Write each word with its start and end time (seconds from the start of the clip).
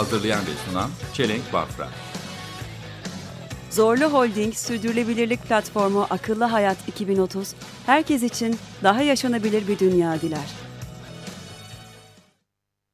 Hazırlayan 0.00 0.40
ve 0.40 0.70
sunan 0.70 0.90
Çelenk 1.14 1.52
Bafra. 1.52 1.88
Zorlu 3.70 4.04
Holding 4.04 4.54
Sürdürülebilirlik 4.54 5.42
Platformu 5.42 6.06
Akıllı 6.10 6.44
Hayat 6.44 6.88
2030, 6.88 7.54
herkes 7.86 8.22
için 8.22 8.56
daha 8.82 9.02
yaşanabilir 9.02 9.68
bir 9.68 9.78
dünya 9.78 10.20
diler. 10.20 10.50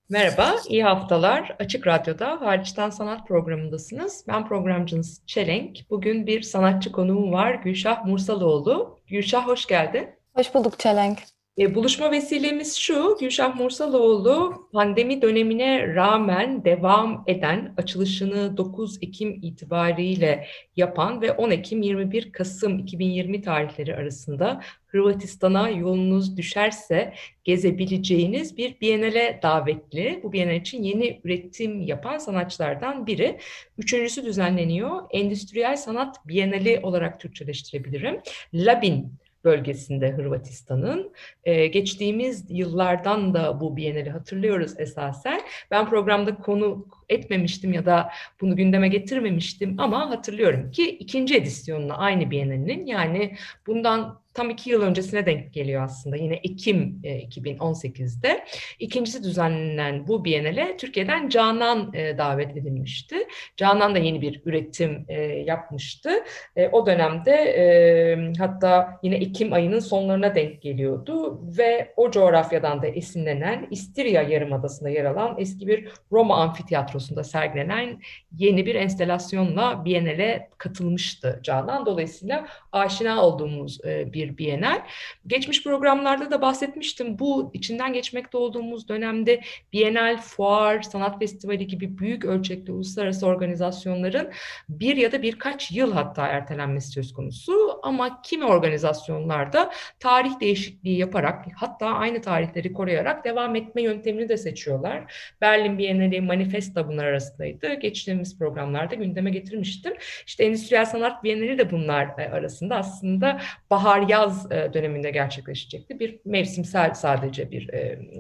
Merhaba, 0.09 0.57
iyi 0.69 0.85
haftalar. 0.85 1.57
Açık 1.59 1.87
Radyo'da 1.87 2.41
Hariçten 2.41 2.91
Sanat 2.91 3.29
programındasınız. 3.29 4.25
Ben 4.29 4.49
programcınız 4.49 5.23
Çelenk. 5.27 5.91
Bugün 5.91 6.27
bir 6.27 6.43
sanatçı 6.43 6.93
konuğum 6.93 7.33
var, 7.33 7.55
Gülşah 7.55 8.05
Mursaloğlu. 8.05 8.99
Gülşah 9.07 9.47
hoş 9.47 9.67
geldin. 9.67 10.09
Hoş 10.35 10.55
bulduk 10.55 10.79
Çelenk. 10.79 11.19
E, 11.59 11.75
buluşma 11.75 12.11
vesilemiz 12.11 12.77
şu, 12.77 13.17
Gülşah 13.21 13.57
Mursaloğlu 13.57 14.69
pandemi 14.73 15.23
dönemine 15.23 15.95
rağmen 15.95 16.65
devam 16.65 17.25
eden 17.27 17.75
açılışını 17.77 18.57
9 18.57 18.99
Ekim 19.03 19.39
itibariyle 19.43 20.47
yapan 20.77 21.21
ve 21.21 21.33
10 21.33 21.51
Ekim 21.51 21.83
21 21.83 22.33
Kasım 22.33 22.79
2020 22.79 23.43
tarihleri 23.43 23.97
arasında 23.97 24.61
Hırvatistan'a 24.87 25.69
yolunuz 25.69 26.37
düşerse 26.37 27.15
gezebileceğiniz 27.45 28.57
bir 28.57 28.81
Biennale 28.81 29.41
davetli. 29.43 30.21
Bu 30.23 30.33
Biennale 30.33 30.57
için 30.57 30.83
yeni 30.83 31.21
üretim 31.25 31.81
yapan 31.81 32.19
sanatçılardan 32.19 33.07
biri. 33.07 33.39
Üçüncüsü 33.79 34.25
düzenleniyor. 34.25 35.03
Endüstriyel 35.11 35.77
Sanat 35.77 36.29
Biennale 36.29 36.81
olarak 36.83 37.21
Türkçeleştirebilirim. 37.21 38.21
Labin 38.55 39.13
bölgesinde 39.47 40.13
Hırvatistan'ın. 40.13 41.13
Ee, 41.45 41.67
geçtiğimiz 41.67 42.45
yıllardan 42.49 43.35
da 43.35 43.61
bu 43.61 43.77
Biennale'i 43.77 44.11
hatırlıyoruz 44.11 44.81
esasen. 44.81 45.41
Ben 45.71 45.91
programda 45.91 46.37
konu 46.37 46.87
etmemiştim 47.09 47.73
ya 47.73 47.87
da 47.87 48.11
bunu 48.41 48.57
gündeme 48.57 48.89
getirmemiştim 48.89 49.81
ama 49.81 50.11
hatırlıyorum 50.11 50.71
ki 50.71 50.91
ikinci 50.91 51.37
edisyonuna 51.37 51.97
aynı 51.97 52.31
Biennale'nin 52.31 52.87
yani 52.87 53.37
bundan 53.67 54.26
tam 54.37 54.51
iki 54.51 54.71
yıl 54.71 54.83
öncesine 54.83 55.27
denk 55.27 55.53
geliyor 55.53 55.83
aslında. 55.83 56.17
Yine 56.17 56.35
Ekim 56.35 57.01
e, 57.05 57.19
2018'de. 57.19 58.45
İkincisi 58.79 59.23
düzenlenen 59.23 60.07
bu 60.09 60.25
Biennale 60.25 60.77
Türkiye'den 60.77 61.29
Canan 61.29 61.95
e, 61.95 62.19
davet 62.19 62.57
edilmişti. 62.57 63.17
Canan 63.57 63.95
da 63.95 63.99
yeni 63.99 64.23
bir 64.23 64.43
üretim 64.45 65.05
e, 65.09 65.23
yapmıştı. 65.23 66.11
E, 66.57 66.69
o 66.69 66.87
dönemde 66.87 67.33
e, 67.33 68.33
hatta 68.39 69.01
yine 69.03 69.17
Ekim 69.17 69.53
ayının 69.53 69.81
sonlarına 69.81 70.35
denk 70.35 70.63
geliyordu 70.63 71.41
ve 71.59 71.93
o 71.97 72.11
coğrafyadan 72.11 72.83
da 72.83 72.87
esinlenen 72.87 73.67
İstirya 73.71 74.23
Yarımadası'nda 74.23 74.89
yer 74.89 75.05
alan 75.05 75.35
eski 75.39 75.67
bir 75.67 75.89
Roma 76.13 76.37
amfiteyatrosunda 76.37 77.25
sergilenen 77.25 78.01
yeni 78.39 78.67
bir 78.67 78.75
enstelasyonla 78.75 79.85
Biennale 79.85 80.49
katılmıştı 80.59 81.41
Canan. 81.43 81.87
Dolayısıyla 81.87 82.47
aşina 82.73 83.23
olduğumuz 83.23 83.85
e, 83.85 84.13
bir 84.29 84.37
Bienal. 84.37 84.83
Geçmiş 85.27 85.65
programlarda 85.65 86.31
da 86.31 86.43
bahsetmiştim. 86.43 87.19
Bu 87.19 87.51
içinden 87.55 87.93
geçmekte 87.93 88.39
olduğumuz 88.39 88.89
dönemde 88.89 89.41
Bienal, 89.73 90.17
Fuar, 90.17 90.83
Sanat 90.83 91.19
Festivali 91.19 91.67
gibi 91.67 91.99
büyük 91.99 92.25
ölçekli 92.25 92.73
uluslararası 92.73 93.27
organizasyonların 93.27 94.31
bir 94.69 94.97
ya 94.97 95.13
da 95.13 95.23
birkaç 95.23 95.73
yıl 95.73 95.93
hatta 95.93 96.27
ertelenmesi 96.27 96.91
söz 96.91 97.13
konusu. 97.13 97.81
Ama 97.83 98.23
kimi 98.23 98.45
organizasyonlarda 98.45 99.71
tarih 100.01 100.41
değişikliği 100.41 100.99
yaparak 100.99 101.45
hatta 101.57 101.87
aynı 101.87 102.21
tarihleri 102.21 102.73
koruyarak 102.73 103.25
devam 103.25 103.57
etme 103.57 103.83
yöntemini 103.83 104.29
de 104.29 104.37
seçiyorlar. 104.37 105.13
Berlin 105.41 105.79
Bienali, 105.79 106.21
Manifesta 106.21 106.89
bunlar 106.89 107.05
arasındaydı. 107.05 107.75
Geçtiğimiz 107.75 108.39
programlarda 108.39 108.95
gündeme 108.95 109.31
getirmiştim. 109.31 109.93
İşte 110.27 110.45
Endüstriyel 110.45 110.87
Sanat 110.87 111.25
Bienali 111.25 111.59
de 111.59 111.71
bunlar 111.71 112.07
arasında 112.19 112.77
aslında 112.77 113.41
bahar 113.71 114.01
yaz 114.17 114.51
döneminde 114.51 115.11
gerçekleşecekti. 115.11 116.01
Bir 116.01 116.19
mevsimsel 116.25 116.95
sadece 116.95 117.51
bir 117.51 117.71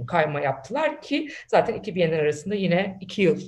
kayma 0.06 0.40
yaptılar 0.40 1.02
ki 1.02 1.28
zaten 1.48 1.74
iki 1.74 1.94
Bienal 1.94 2.18
arasında 2.18 2.54
yine 2.54 2.98
iki 3.00 3.22
yıl 3.22 3.40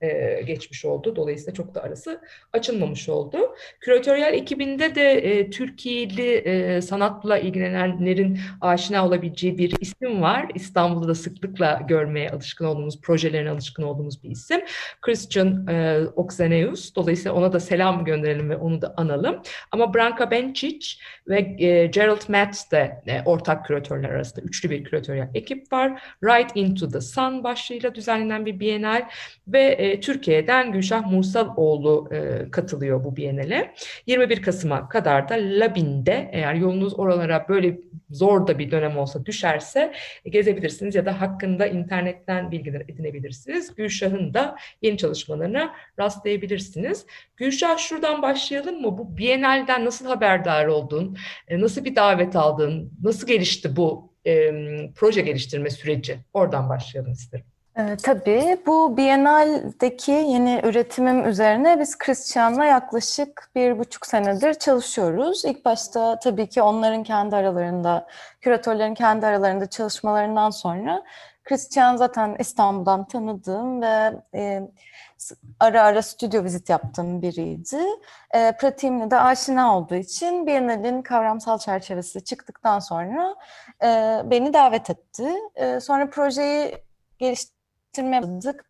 e, 0.00 0.42
geçmiş 0.46 0.84
oldu. 0.84 1.16
Dolayısıyla 1.16 1.54
çok 1.54 1.74
da 1.74 1.82
arası 1.82 2.20
açılmamış 2.52 3.08
oldu. 3.08 3.38
Küratöryel 3.80 4.34
ekibinde 4.34 4.94
de 4.94 5.12
e, 5.12 5.50
Türkiye'li 5.50 6.32
e, 6.32 6.80
sanatla 6.80 7.38
ilgilenenlerin 7.38 8.38
aşina 8.60 9.06
olabileceği 9.06 9.58
bir 9.58 9.74
isim 9.80 10.22
var. 10.22 10.46
İstanbul'da 10.54 11.08
da 11.08 11.14
sıklıkla 11.14 11.82
görmeye 11.88 12.30
alışkın 12.30 12.64
olduğumuz, 12.64 13.00
projelerine 13.00 13.50
alışkın 13.50 13.82
olduğumuz 13.82 14.22
bir 14.22 14.30
isim. 14.30 14.60
Christian 15.00 15.66
e, 15.66 16.00
Oxeneus. 16.16 16.94
Dolayısıyla 16.94 17.32
ona 17.32 17.52
da 17.52 17.60
selam 17.60 18.04
gönderelim 18.04 18.50
ve 18.50 18.56
onu 18.56 18.82
da 18.82 18.94
analım. 18.96 19.42
Ama 19.72 19.94
Branka 19.94 20.30
Bencic 20.30 20.86
ve 21.28 21.56
e, 21.58 21.86
Gerald 21.86 22.28
Metz 22.28 22.70
de 22.70 23.02
e, 23.06 23.22
ortak 23.24 23.66
küratörler 23.66 24.10
arasında 24.10 24.40
üçlü 24.40 24.70
bir 24.70 24.84
küratöryel 24.84 25.30
ekip 25.34 25.72
var. 25.72 26.02
Right 26.24 26.50
Into 26.54 26.88
the 26.88 27.00
Sun 27.00 27.44
başlığıyla 27.44 27.94
düzenlenen 27.94 28.46
bir 28.46 28.60
bienal 28.60 29.08
ve 29.48 29.60
e, 29.60 29.89
Türkiye'den 30.00 30.72
Gülşah 30.72 31.10
Mursaloğlu 31.10 32.08
e, 32.12 32.50
katılıyor 32.50 33.04
bu 33.04 33.16
Biennale. 33.16 33.74
21 34.06 34.42
Kasım'a 34.42 34.88
kadar 34.88 35.28
da 35.28 35.34
Labin'de 35.34 36.30
eğer 36.32 36.54
yolunuz 36.54 36.98
oralara 36.98 37.46
böyle 37.48 37.78
zor 38.10 38.46
da 38.46 38.58
bir 38.58 38.70
dönem 38.70 38.98
olsa 38.98 39.26
düşerse 39.26 39.92
e, 40.24 40.30
gezebilirsiniz 40.30 40.94
ya 40.94 41.06
da 41.06 41.20
hakkında 41.20 41.66
internetten 41.66 42.50
bilgiler 42.50 42.80
edinebilirsiniz. 42.80 43.74
Gülşah'ın 43.74 44.34
da 44.34 44.56
yeni 44.82 44.98
çalışmalarına 44.98 45.74
rastlayabilirsiniz. 45.98 47.06
Gülşah 47.36 47.78
şuradan 47.78 48.22
başlayalım 48.22 48.80
mı? 48.80 48.98
Bu 48.98 49.16
Biennale'den 49.16 49.84
nasıl 49.84 50.06
haberdar 50.06 50.66
oldun? 50.66 51.16
E, 51.48 51.60
nasıl 51.60 51.84
bir 51.84 51.96
davet 51.96 52.36
aldın? 52.36 52.92
Nasıl 53.02 53.26
gelişti 53.26 53.76
bu 53.76 54.12
e, 54.26 54.52
proje 54.94 55.20
geliştirme 55.20 55.70
süreci? 55.70 56.18
Oradan 56.34 56.68
başlayalım 56.68 57.12
isterim. 57.12 57.46
Ee, 57.80 57.96
tabii 57.96 58.58
bu 58.66 58.96
Biennale'deki 58.96 60.12
yeni 60.12 60.60
üretimim 60.64 61.28
üzerine 61.28 61.80
biz 61.80 61.98
Christian'la 61.98 62.64
yaklaşık 62.64 63.50
bir 63.54 63.78
buçuk 63.78 64.06
senedir 64.06 64.54
çalışıyoruz. 64.54 65.44
İlk 65.44 65.64
başta 65.64 66.18
tabii 66.18 66.48
ki 66.48 66.62
onların 66.62 67.02
kendi 67.02 67.36
aralarında, 67.36 68.06
küratörlerin 68.40 68.94
kendi 68.94 69.26
aralarında 69.26 69.70
çalışmalarından 69.70 70.50
sonra 70.50 71.02
Christian 71.44 71.96
zaten 71.96 72.36
İstanbul'dan 72.38 73.04
tanıdığım 73.04 73.82
ve 73.82 74.12
e, 74.34 74.62
ara 75.60 75.82
ara 75.82 76.02
stüdyo 76.02 76.44
vizit 76.44 76.68
yaptığım 76.70 77.22
biriydi. 77.22 77.78
E, 78.34 78.52
pratiğimle 78.60 79.10
de 79.10 79.16
aşina 79.20 79.76
olduğu 79.78 79.94
için 79.94 80.46
Biennale'in 80.46 81.02
kavramsal 81.02 81.58
çerçevesi 81.58 82.24
çıktıktan 82.24 82.78
sonra 82.78 83.36
e, 83.82 83.86
beni 84.24 84.52
davet 84.52 84.90
etti. 84.90 85.28
E, 85.54 85.80
sonra 85.80 86.10
projeyi 86.10 86.74
geliştirdim 87.18 87.59
geliştirme 87.94 88.22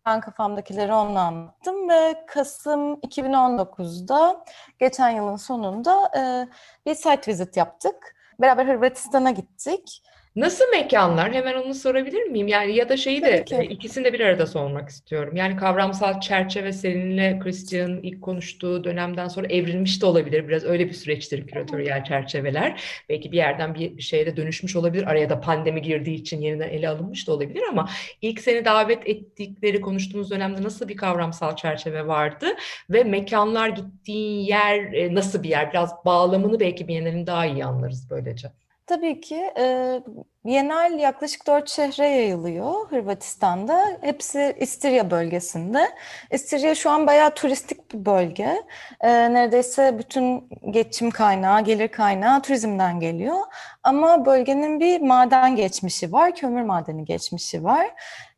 Ben 0.07 0.21
kafamdakileri 0.21 0.93
onunla 0.93 1.21
anlattım 1.21 1.89
ve 1.89 2.25
Kasım 2.27 2.95
2019'da 2.95 4.45
geçen 4.79 5.11
yılın 5.11 5.37
sonunda 5.37 6.11
e, 6.17 6.49
bir 6.87 6.95
site 6.95 7.33
visit 7.33 7.57
yaptık. 7.57 8.17
Beraber 8.41 8.67
Hırvatistan'a 8.67 9.31
gittik. 9.31 10.03
Nasıl 10.37 10.65
mekanlar? 10.73 11.33
Hemen 11.33 11.55
onu 11.55 11.75
sorabilir 11.75 12.23
miyim? 12.23 12.49
Yani 12.49 12.77
ya 12.77 12.89
da 12.89 12.97
şeyi 12.97 13.23
de 13.23 13.45
ikisini 13.71 14.05
de 14.05 14.13
bir 14.13 14.21
arada 14.21 14.47
sormak 14.47 14.89
istiyorum. 14.89 15.37
Yani 15.37 15.57
kavramsal 15.57 16.21
çerçeve 16.21 16.73
seninle 16.73 17.39
Christian'ın 17.39 18.03
ilk 18.03 18.23
konuştuğu 18.23 18.85
dönemden 18.85 19.29
sonra 19.29 19.47
evrilmiş 19.47 20.03
de 20.03 20.07
olabilir. 20.07 20.49
Biraz 20.49 20.65
öyle 20.65 20.89
bir 20.89 20.93
süreçtir 20.93 21.47
küratöryel 21.47 22.05
çerçeveler. 22.05 22.83
Belki 23.09 23.33
bir 23.33 23.37
yerden 23.37 23.75
bir, 23.75 23.97
bir 23.97 24.03
şeye 24.03 24.27
de 24.27 24.37
dönüşmüş 24.37 24.77
olabilir. 24.77 25.07
Araya 25.07 25.31
da 25.31 25.41
pandemi 25.41 25.83
girdiği 25.83 26.15
için 26.15 26.41
yeniden 26.41 26.69
ele 26.69 26.89
alınmış 26.89 27.29
da 27.29 27.33
olabilir 27.33 27.63
ama 27.71 27.89
ilk 28.23 28.41
seni 28.41 28.65
davet 28.65 29.09
ettikleri 29.09 29.81
konuştuğunuz 29.81 30.31
dönemde 30.31 30.63
nasıl 30.63 30.89
bir 30.89 30.97
kavramsal 30.97 31.57
çerçeve 31.57 32.07
vardı 32.07 32.47
ve 32.91 33.05
mekanlar 33.05 33.69
gittiğin 33.69 34.41
yer 34.41 35.15
nasıl 35.15 35.43
bir 35.43 35.49
yer? 35.49 35.71
Biraz 35.71 36.05
bağlamını 36.05 36.61
belki 36.61 36.89
bir 36.89 37.27
daha 37.27 37.47
iyi 37.47 37.65
anlarız 37.65 38.11
böylece. 38.11 38.49
Tabii 38.91 39.21
ki 39.21 39.53
e, 39.59 40.01
Bienal 40.45 40.99
yaklaşık 40.99 41.47
dört 41.47 41.69
şehre 41.69 42.09
yayılıyor 42.09 42.91
Hırvatistan'da. 42.91 43.99
Hepsi 44.01 44.57
İstirya 44.61 45.11
bölgesinde. 45.11 45.89
İstirya 46.31 46.75
şu 46.75 46.91
an 46.91 47.07
bayağı 47.07 47.35
turistik 47.35 47.95
bir 47.95 48.05
bölge. 48.05 48.63
E, 49.01 49.09
neredeyse 49.35 49.99
bütün 49.99 50.49
geçim 50.71 51.11
kaynağı, 51.11 51.65
gelir 51.65 51.89
kaynağı 51.89 52.43
turizmden 52.43 53.01
geliyor. 53.01 53.37
Ama 53.83 54.27
bölgenin 54.27 54.81
bir 54.81 55.01
maden 55.01 55.57
geçmişi 55.57 56.13
var, 56.13 56.35
kömür 56.35 56.63
madeni 56.63 57.05
geçmişi 57.05 57.65
var. 57.65 57.91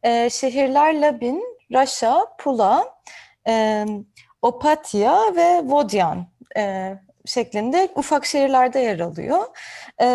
E, 0.02 0.30
şehirler 0.30 1.00
Labin, 1.00 1.42
Raşa, 1.72 2.26
Pula, 2.38 2.94
e, 3.48 3.84
Opatya 4.42 5.22
ve 5.36 5.60
Vodyan 5.64 6.26
e, 6.56 6.94
şeklinde 7.26 7.88
ufak 7.96 8.26
şehirlerde 8.26 8.78
yer 8.78 9.00
alıyor. 9.00 9.38
Ee, 10.00 10.06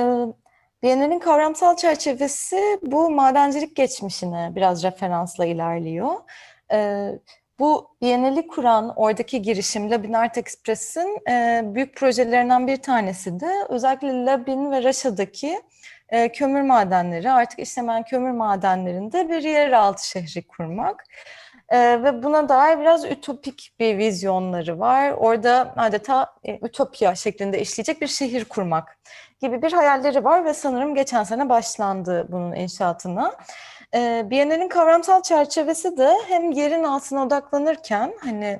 Biennial'in 0.84 1.20
kavramsal 1.20 1.76
çerçevesi 1.76 2.80
bu 2.82 3.10
madencilik 3.10 3.76
geçmişine 3.76 4.52
biraz 4.56 4.84
referansla 4.84 5.46
ilerliyor. 5.46 6.16
Ee, 6.72 7.12
bu 7.60 7.96
Biennial'i 8.02 8.48
kuran 8.48 8.94
oradaki 8.96 9.42
girişim 9.42 9.92
Labin 9.92 10.14
Art 10.14 10.38
Express'in 10.38 11.30
e, 11.30 11.62
büyük 11.64 11.96
projelerinden 11.96 12.68
bir 12.68 12.78
tanesi 12.78 13.40
de 13.40 13.52
özellikle 13.70 14.26
Labin 14.26 14.72
ve 14.72 14.84
Raşa'daki 14.84 15.62
e, 16.10 16.32
kömür 16.32 16.62
madenleri, 16.62 17.32
artık 17.32 17.60
işlemeyen 17.60 18.04
kömür 18.04 18.32
madenlerinde 18.32 19.30
bir 19.30 19.44
yeraltı 19.44 20.08
şehri 20.08 20.48
kurmak. 20.48 21.04
Ee, 21.70 22.04
ve 22.04 22.24
buna 22.24 22.50
dair 22.50 22.80
biraz 22.80 23.06
ütopik 23.06 23.72
bir 23.80 23.98
vizyonları 23.98 24.80
var. 24.80 25.12
Orada 25.12 25.74
adeta 25.78 26.34
e, 26.44 26.60
ütopya 26.66 27.16
şeklinde 27.16 27.62
işleyecek 27.62 28.02
bir 28.02 28.08
şehir 28.08 28.46
kurmak 28.46 28.98
gibi 29.42 29.62
bir 29.62 29.72
hayalleri 29.74 30.24
var 30.24 30.46
ve 30.46 30.54
sanırım 30.54 30.96
geçen 30.96 31.24
sene 31.24 31.50
başlandı 31.50 32.28
bunun 32.30 32.56
inşaatına. 32.56 33.34
Ee, 33.96 34.26
Biennale'nin 34.30 34.70
kavramsal 34.70 35.22
çerçevesi 35.22 35.98
de 35.98 36.14
hem 36.28 36.52
yerin 36.52 36.84
altına 36.84 37.24
odaklanırken 37.24 38.14
hani 38.24 38.60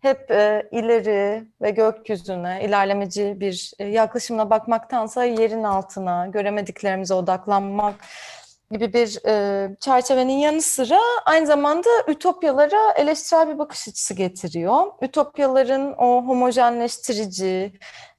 hep 0.00 0.30
e, 0.30 0.68
ileri 0.72 1.44
ve 1.62 1.70
gökyüzüne 1.70 2.64
ilerlemeci 2.64 3.36
bir 3.40 3.72
e, 3.78 3.86
yaklaşımla 3.86 4.50
bakmaktansa 4.50 5.24
yerin 5.24 5.64
altına, 5.64 6.26
göremediklerimize 6.26 7.14
odaklanmak 7.14 7.94
gibi 8.74 8.92
bir 8.92 9.26
e, 9.26 9.76
çerçevenin 9.80 10.38
yanı 10.38 10.62
sıra 10.62 10.98
aynı 11.24 11.46
zamanda 11.46 11.88
ütopyalara 12.08 12.92
eleştirel 12.96 13.48
bir 13.48 13.58
bakış 13.58 13.88
açısı 13.88 14.14
getiriyor. 14.14 14.86
Ütopyaların 15.02 15.94
o 15.98 16.22
homojenleştirici 16.26 17.72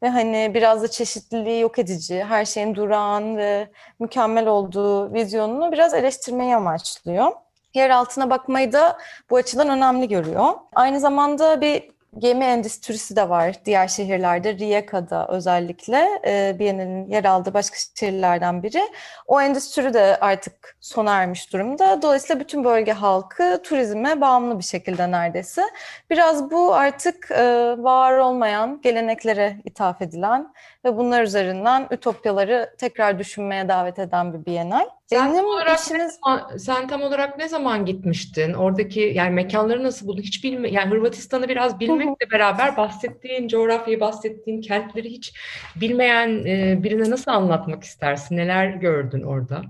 ve 0.04 0.10
hani 0.10 0.52
biraz 0.54 0.84
da 0.84 0.88
çeşitliliği 0.88 1.62
yok 1.62 1.80
edici, 1.80 2.24
her 2.24 2.46
şeyin 2.46 2.76
durağan 2.76 3.38
ve 3.38 3.72
mükemmel 4.00 4.48
olduğu 4.48 5.14
vizyonunu 5.14 5.72
biraz 5.72 5.94
eleştirmeyi 5.94 6.56
amaçlıyor. 6.56 7.32
Yer 7.74 7.90
altına 7.90 8.30
bakmayı 8.30 8.74
da 8.74 8.98
bu 9.30 9.36
açıdan 9.36 9.70
önemli 9.70 10.08
görüyor. 10.08 10.54
Aynı 10.76 11.00
zamanda 11.00 11.62
bir 11.62 11.95
gemi 12.18 12.46
endüstrisi 12.46 13.16
de 13.16 13.30
var 13.30 13.56
diğer 13.66 13.88
şehirlerde. 13.88 14.54
Rijeka'da 14.54 15.28
özellikle 15.28 16.08
e, 16.28 16.56
Biennale'nin 16.60 17.10
yer 17.10 17.24
aldığı 17.26 17.54
başka 17.54 17.78
şehirlerden 17.96 18.64
biri. 18.64 18.82
O 19.28 19.42
endüstri 19.42 19.94
de 19.94 20.18
artık 20.22 20.78
sona 20.82 21.22
ermiş 21.22 21.54
durumda. 21.54 22.02
Dolayısıyla 22.02 22.40
bütün 22.40 22.64
bölge 22.64 22.92
halkı 22.92 23.62
turizme 23.64 24.22
bağımlı 24.22 24.60
bir 24.60 24.64
şekilde 24.64 25.12
neredeyse. 25.12 25.62
Biraz 26.10 26.52
bu 26.52 26.74
artık 26.76 27.32
e, 27.32 27.44
var 27.78 28.18
olmayan 28.18 28.82
geleneklere 28.82 29.58
ithaf 29.66 30.02
edilen 30.02 30.54
ve 30.86 30.98
bunlar 30.98 31.24
üzerinden 31.24 31.88
ütopyaları 31.92 32.70
tekrar 32.78 33.20
düşünmeye 33.20 33.68
davet 33.68 34.00
eden 34.00 34.34
bir 34.34 34.46
Biennale. 34.46 34.90
Sen 35.06 35.26
Benim 35.26 35.36
tam 35.36 35.46
olarak 35.46 35.80
işimiz... 35.80 36.20
Ama 36.22 36.50
Sen 36.58 36.88
tam 36.88 37.02
olarak 37.02 37.38
ne 37.38 37.48
zaman 37.48 37.86
gitmiştin? 37.86 38.54
Oradaki 38.54 39.00
yani 39.00 39.32
mekanları 39.32 39.84
nasıl 39.84 40.08
buldun? 40.08 40.22
Hiç 40.22 40.44
bilme 40.44 40.70
yani 40.70 40.92
Hırvatistan'ı 40.92 41.50
biraz 41.50 41.80
bilmekle 41.80 42.32
beraber 42.32 42.78
bahsettiğin 42.78 43.48
coğrafyayı, 43.48 44.00
bahsettiğin 44.00 44.62
kentleri 44.62 45.10
hiç 45.10 45.34
bilmeyen 45.76 46.46
e, 46.46 46.84
birine 46.84 47.10
nasıl 47.10 47.32
anlatmak 47.32 47.84
istersin? 47.84 48.38
Neler 48.38 48.68
gördün 48.68 49.22
orada? 49.22 49.62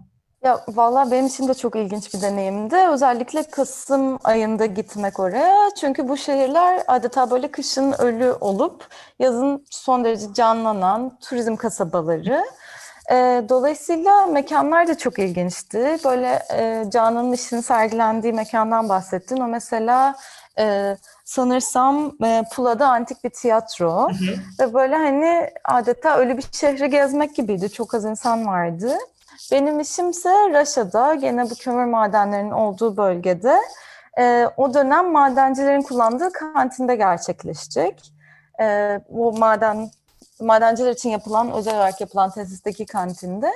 Ya 0.45 0.63
valla 0.67 1.11
benim 1.11 1.25
için 1.25 1.47
de 1.47 1.53
çok 1.53 1.75
ilginç 1.75 2.13
bir 2.13 2.21
deneyimdi. 2.21 2.75
Özellikle 2.75 3.43
Kasım 3.43 4.19
ayında 4.23 4.65
gitmek 4.65 5.19
oraya. 5.19 5.69
Çünkü 5.81 6.09
bu 6.09 6.17
şehirler 6.17 6.83
adeta 6.87 7.31
böyle 7.31 7.51
kışın 7.51 7.91
ölü 7.91 8.31
olup 8.41 8.87
yazın 9.19 9.65
son 9.69 10.03
derece 10.03 10.33
canlanan 10.33 11.17
turizm 11.19 11.55
kasabaları. 11.55 12.45
E, 13.11 13.43
dolayısıyla 13.49 14.25
mekanlar 14.25 14.87
da 14.87 14.97
çok 14.97 15.19
ilginçti. 15.19 15.97
Böyle 16.05 16.39
e, 16.53 16.85
Canan'ın 16.89 17.33
işinin 17.33 17.61
sergilendiği 17.61 18.33
mekandan 18.33 18.89
bahsettin. 18.89 19.37
O 19.41 19.47
mesela 19.47 20.15
e, 20.59 20.97
sanırsam 21.25 22.11
e, 22.23 22.43
Pula'da 22.53 22.89
antik 22.89 23.23
bir 23.23 23.29
tiyatro. 23.29 24.09
Ve 24.59 24.73
böyle 24.73 24.95
hani 24.95 25.49
adeta 25.63 26.17
ölü 26.17 26.37
bir 26.37 26.45
şehri 26.51 26.89
gezmek 26.89 27.35
gibiydi. 27.35 27.69
Çok 27.69 27.93
az 27.93 28.05
insan 28.05 28.45
vardı. 28.45 28.97
Benim 29.51 29.79
işimse 29.79 30.29
Raşa'da, 30.29 31.13
gene 31.13 31.49
bu 31.49 31.55
kömür 31.55 31.85
madenlerinin 31.85 32.51
olduğu 32.51 32.97
bölgede 32.97 33.57
e, 34.19 34.47
o 34.57 34.73
dönem 34.73 35.11
madencilerin 35.11 35.81
kullandığı 35.81 36.31
kantinde 36.31 36.95
gerçekleşecek. 36.95 38.11
E, 38.61 38.99
bu 39.09 39.33
maden 39.33 39.89
madenciler 40.41 40.91
için 40.91 41.09
yapılan, 41.09 41.51
özel 41.51 41.75
olarak 41.75 42.01
yapılan 42.01 42.29
tesisteki 42.29 42.85
kantinde. 42.85 43.51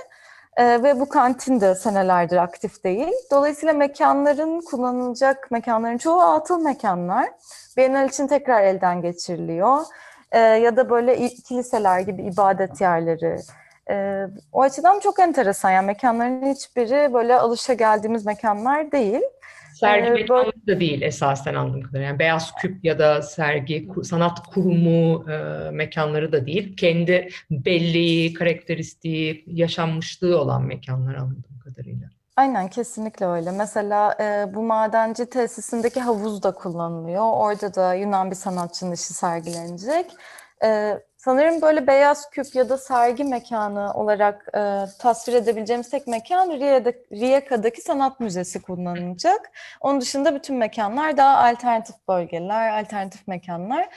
E, 0.57 0.83
ve 0.83 0.99
bu 0.99 1.09
kantin 1.09 1.61
de 1.61 1.75
senelerdir 1.75 2.37
aktif 2.37 2.83
değil. 2.83 3.13
Dolayısıyla 3.31 3.73
mekanların 3.73 4.61
kullanılacak 4.61 5.51
mekanların 5.51 5.97
çoğu 5.97 6.21
atıl 6.21 6.61
mekanlar. 6.61 7.29
Bienal 7.77 8.09
için 8.09 8.27
tekrar 8.27 8.63
elden 8.63 9.01
geçiriliyor. 9.01 9.83
E, 10.31 10.39
ya 10.39 10.77
da 10.77 10.89
böyle 10.89 11.29
kiliseler 11.29 11.99
gibi 11.99 12.21
ibadet 12.21 12.81
yerleri, 12.81 13.39
ee, 13.89 14.27
o 14.51 14.61
açıdan 14.61 14.99
çok 14.99 15.19
enteresan. 15.19 15.71
Yani 15.71 15.85
mekanların 15.85 16.53
hiçbiri 16.53 17.13
böyle 17.13 17.35
alışa 17.35 17.73
geldiğimiz 17.73 18.25
mekanlar 18.25 18.91
değil. 18.91 19.21
Sergi 19.79 20.07
Ee, 20.07 20.09
mekanı 20.09 20.51
da 20.67 20.79
değil 20.79 21.01
esasen 21.01 21.55
anladığım 21.55 21.81
kadarıyla. 21.81 22.07
Yani 22.07 22.19
Beyaz 22.19 22.51
Küp 22.61 22.85
ya 22.85 22.99
da 22.99 23.21
sergi, 23.21 23.89
sanat 24.03 24.47
kurumu 24.53 25.31
e, 25.31 25.69
mekanları 25.71 26.31
da 26.31 26.45
değil. 26.45 26.75
Kendi 26.77 27.29
belleği, 27.51 28.33
karakteristiği, 28.33 29.43
yaşanmışlığı 29.47 30.41
olan 30.41 30.63
mekanlar 30.63 31.15
anladığım 31.15 31.59
kadarıyla. 31.63 32.07
Aynen 32.35 32.67
kesinlikle 32.67 33.25
öyle. 33.25 33.51
Mesela 33.51 34.17
e, 34.19 34.55
bu 34.55 34.63
madenci 34.63 35.25
tesisindeki 35.25 35.99
havuz 35.99 36.43
da 36.43 36.51
kullanılıyor. 36.51 37.23
Orada 37.33 37.75
da 37.75 37.93
Yunan 37.93 38.31
bir 38.31 38.35
sanatçının 38.35 38.91
işi 38.91 39.13
sergilenecek. 39.13 40.05
E, 40.63 40.99
sanırım 41.19 41.61
böyle 41.61 41.87
beyaz 41.87 42.29
küp 42.29 42.55
ya 42.55 42.69
da 42.69 42.77
sergi 42.77 43.23
mekanı 43.23 43.93
olarak 43.93 44.47
e, 44.57 44.85
tasvir 44.99 45.33
edebileceğimiz 45.33 45.89
tek 45.89 46.07
mekan 46.07 46.51
Rijeka'da, 46.51 46.91
Rijeka'daki 47.11 47.81
Sanat 47.81 48.19
Müzesi 48.19 48.61
kullanılacak. 48.61 49.51
Onun 49.81 50.01
dışında 50.01 50.35
bütün 50.35 50.55
mekanlar 50.55 51.17
daha 51.17 51.37
alternatif 51.37 51.95
bölgeler, 52.07 52.79
alternatif 52.79 53.27
mekanlar. 53.27 53.89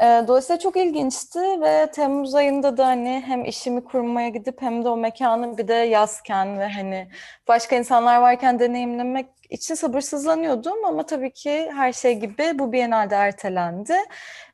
E, 0.00 0.24
dolayısıyla 0.28 0.58
çok 0.58 0.76
ilginçti 0.76 1.38
ve 1.40 1.90
Temmuz 1.90 2.34
ayında 2.34 2.76
da 2.76 2.86
hani 2.86 3.22
hem 3.26 3.44
işimi 3.44 3.84
kurmaya 3.84 4.28
gidip 4.28 4.62
hem 4.62 4.84
de 4.84 4.88
o 4.88 4.96
mekanı 4.96 5.58
bir 5.58 5.68
de 5.68 5.74
yazken 5.74 6.58
ve 6.58 6.68
hani 6.68 7.10
başka 7.48 7.76
insanlar 7.76 8.20
varken 8.20 8.58
deneyimlemek 8.58 9.26
için 9.50 9.74
sabırsızlanıyordum 9.74 10.84
ama 10.84 11.06
tabii 11.06 11.32
ki 11.32 11.70
her 11.74 11.92
şey 11.92 12.18
gibi 12.18 12.58
bu 12.58 12.72
Biennale'de 12.72 13.14
ertelendi 13.14 13.96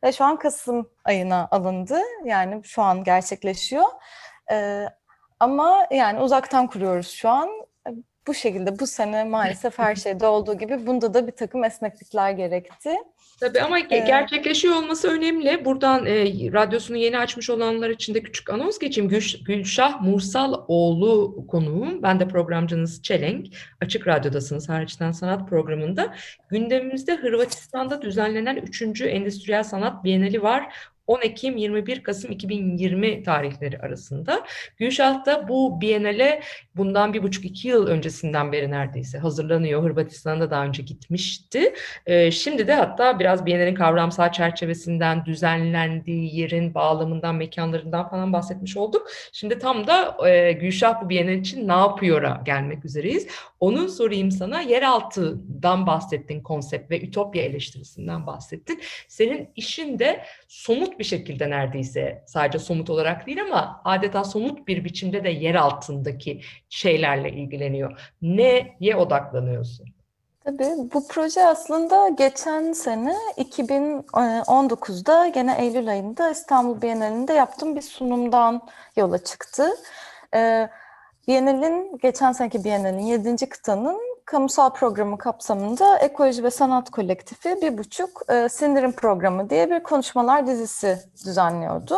ve 0.04 0.12
şu 0.12 0.24
an 0.24 0.38
Kasım 0.38 0.90
ayına 1.04 1.48
alındı. 1.50 1.98
Yani 2.24 2.64
şu 2.64 2.82
an 2.82 3.04
gerçekleşiyor. 3.04 3.84
Ee, 4.50 4.86
ama 5.40 5.86
yani 5.90 6.20
uzaktan 6.20 6.66
kuruyoruz 6.66 7.10
şu 7.10 7.28
an. 7.28 7.48
Bu 8.26 8.34
şekilde 8.34 8.78
bu 8.78 8.86
sene 8.86 9.24
maalesef 9.24 9.78
her 9.78 9.94
şeyde 9.94 10.26
olduğu 10.26 10.58
gibi 10.58 10.86
bunda 10.86 11.14
da 11.14 11.26
bir 11.26 11.32
takım 11.32 11.64
esneklikler 11.64 12.30
gerekti. 12.30 12.90
Tabii 13.40 13.60
ama 13.60 13.78
Evet. 13.78 14.06
gerçekleşiyor 14.06 14.74
olması 14.76 15.08
önemli. 15.10 15.64
Buradan 15.64 16.06
e, 16.06 16.12
radyosunu 16.52 16.96
yeni 16.96 17.18
açmış 17.18 17.50
olanlar 17.50 17.90
için 17.90 18.14
de 18.14 18.22
küçük 18.22 18.50
anons 18.50 18.78
geçeyim. 18.78 19.10
Gülş- 19.10 19.44
Gülşah 19.44 20.00
Mursaloğlu 20.02 21.44
konuğum. 21.48 22.02
Ben 22.02 22.20
de 22.20 22.28
programcınız 22.28 23.02
Çelenk. 23.02 23.46
Açık 23.80 24.06
Radyo'dasınız 24.08 24.68
hariçten 24.68 25.12
sanat 25.12 25.48
programında. 25.48 26.14
Gündemimizde 26.50 27.14
Hırvatistan'da 27.16 28.02
düzenlenen 28.02 28.56
3. 28.56 29.00
Endüstriyel 29.06 29.62
Sanat 29.64 30.04
Bienali 30.04 30.42
var. 30.42 30.74
10 31.06 31.20
Ekim 31.20 31.56
21 31.56 32.02
Kasım 32.02 32.32
2020 32.32 33.22
tarihleri 33.22 33.78
arasında. 33.78 34.44
Gülşah 34.76 35.26
da 35.26 35.48
bu 35.48 35.80
Biennale 35.80 36.42
bundan 36.76 37.14
bir 37.14 37.22
buçuk 37.22 37.44
iki 37.44 37.68
yıl 37.68 37.86
öncesinden 37.86 38.52
beri 38.52 38.70
neredeyse 38.70 39.18
hazırlanıyor. 39.18 39.82
Hırvatistan'a 39.82 40.50
daha 40.50 40.64
önce 40.64 40.82
gitmişti. 40.82 41.74
Ee, 42.06 42.30
şimdi 42.30 42.66
de 42.66 42.74
hatta 42.74 43.18
biraz 43.18 43.46
Biennale'nin 43.46 43.74
kavramsal 43.74 44.32
çerçevesinden, 44.32 45.24
düzenlendiği 45.24 46.36
yerin 46.36 46.74
bağlamından, 46.74 47.34
mekanlarından 47.34 48.08
falan 48.08 48.32
bahsetmiş 48.32 48.76
olduk. 48.76 49.10
Şimdi 49.32 49.58
tam 49.58 49.86
da 49.86 50.28
e, 50.28 50.52
Gülşah 50.52 51.02
bu 51.02 51.08
Biennale 51.08 51.38
için 51.38 51.68
ne 51.68 51.72
yapıyor'a 51.72 52.42
gelmek 52.44 52.84
üzereyiz. 52.84 53.26
Onu 53.64 53.88
sorayım 53.88 54.30
sana. 54.30 54.60
Yeraltıdan 54.60 55.86
bahsettin 55.86 56.42
konsept 56.42 56.90
ve 56.90 57.00
ütopya 57.00 57.42
eleştirisinden 57.42 58.26
bahsettin. 58.26 58.80
Senin 59.08 59.48
işin 59.56 59.98
de 59.98 60.24
somut 60.48 60.98
bir 60.98 61.04
şekilde 61.04 61.50
neredeyse 61.50 62.24
sadece 62.26 62.58
somut 62.58 62.90
olarak 62.90 63.26
değil 63.26 63.42
ama 63.42 63.80
adeta 63.84 64.24
somut 64.24 64.68
bir 64.68 64.84
biçimde 64.84 65.24
de 65.24 65.28
yer 65.28 65.54
altındaki 65.54 66.40
şeylerle 66.68 67.32
ilgileniyor. 67.32 68.12
Neye 68.22 68.96
odaklanıyorsun? 68.96 69.86
Tabii 70.44 70.90
bu 70.94 71.08
proje 71.08 71.46
aslında 71.46 72.08
geçen 72.08 72.72
sene 72.72 73.14
2019'da 73.36 75.28
gene 75.28 75.56
Eylül 75.58 75.88
ayında 75.88 76.30
İstanbul 76.30 76.82
Bienalinde 76.82 77.32
yaptığım 77.32 77.76
bir 77.76 77.82
sunumdan 77.82 78.60
yola 78.96 79.24
çıktı. 79.24 79.70
Ee, 80.34 80.68
Bienal'in, 81.28 81.98
geçen 82.02 82.32
seneki 82.32 82.64
Bienal'in 82.64 82.98
7. 82.98 83.48
kıtanın 83.48 84.00
kamusal 84.24 84.70
programı 84.70 85.18
kapsamında 85.18 85.98
Ekoloji 85.98 86.44
ve 86.44 86.50
Sanat 86.50 86.90
Kolektifi 86.90 87.56
bir 87.62 87.78
buçuk 87.78 88.22
e, 88.28 88.48
Sindirim 88.48 88.92
Programı 88.92 89.50
diye 89.50 89.70
bir 89.70 89.82
konuşmalar 89.82 90.46
dizisi 90.46 90.98
düzenliyordu. 91.26 91.96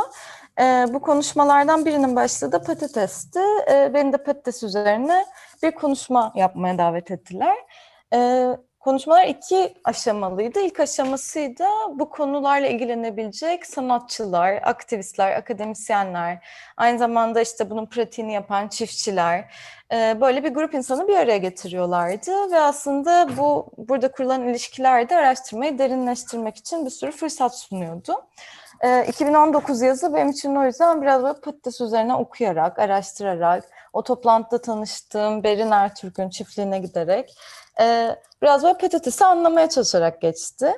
E, 0.60 0.86
bu 0.88 1.00
konuşmalardan 1.00 1.84
birinin 1.84 2.16
başlığı 2.16 2.52
da 2.52 2.62
patatesti. 2.62 3.40
E, 3.70 3.94
beni 3.94 4.12
de 4.12 4.16
patates 4.16 4.62
üzerine 4.62 5.26
bir 5.62 5.70
konuşma 5.70 6.32
yapmaya 6.34 6.78
davet 6.78 7.10
ettiler. 7.10 7.56
E, 8.12 8.48
konuşmalar 8.86 9.26
iki 9.26 9.74
aşamalıydı. 9.84 10.60
İlk 10.60 10.80
aşamasıydı 10.80 11.64
bu 11.94 12.10
konularla 12.10 12.66
ilgilenebilecek 12.66 13.66
sanatçılar, 13.66 14.60
aktivistler, 14.62 15.32
akademisyenler, 15.32 16.46
aynı 16.76 16.98
zamanda 16.98 17.40
işte 17.40 17.70
bunun 17.70 17.86
pratiğini 17.86 18.32
yapan 18.32 18.68
çiftçiler, 18.68 19.44
e, 19.92 20.20
böyle 20.20 20.44
bir 20.44 20.54
grup 20.54 20.74
insanı 20.74 21.08
bir 21.08 21.16
araya 21.16 21.38
getiriyorlardı 21.38 22.50
ve 22.52 22.60
aslında 22.60 23.28
bu 23.36 23.72
burada 23.78 24.12
kurulan 24.12 24.48
ilişkilerde 24.48 25.16
araştırmayı 25.16 25.78
derinleştirmek 25.78 26.56
için 26.56 26.84
bir 26.84 26.90
sürü 26.90 27.12
fırsat 27.12 27.58
sunuyordu. 27.58 28.14
2019 29.08 29.82
e, 29.82 29.86
yazı 29.86 30.14
benim 30.14 30.30
için 30.30 30.56
o 30.56 30.64
yüzden 30.64 31.02
biraz 31.02 31.22
böyle 31.22 31.40
patates 31.40 31.80
üzerine 31.80 32.14
okuyarak, 32.14 32.78
araştırarak, 32.78 33.64
o 33.92 34.02
toplantıda 34.02 34.62
tanıştığım 34.62 35.42
Berin 35.44 35.70
Ertürk'ün 35.70 36.30
çiftliğine 36.30 36.78
giderek 36.78 37.36
e, 37.80 38.16
biraz 38.42 38.62
böyle 38.62 38.78
patatesi 38.78 39.24
anlamaya 39.24 39.68
çalışarak 39.68 40.20
geçti. 40.20 40.74